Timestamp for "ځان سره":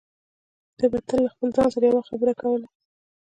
1.55-1.85